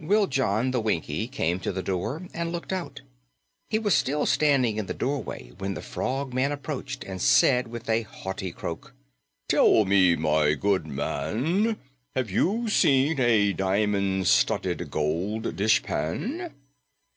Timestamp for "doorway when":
4.94-5.74